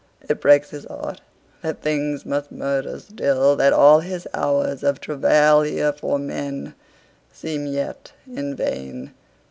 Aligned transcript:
It 0.27 0.41
breaks 0.41 0.71
his 0.71 0.85
heart 0.85 1.21
that 1.61 1.83
things 1.83 2.25
must 2.25 2.51
murder 2.51 2.97
still, 2.99 3.55
That 3.55 3.71
all 3.71 3.99
his 3.99 4.27
hours 4.33 4.81
of 4.83 4.99
travail 4.99 5.61
here 5.61 5.93
for 5.93 6.17
menSeem 6.17 7.71
yet 7.71 8.11
in 8.27 8.55
vain. 8.55 9.11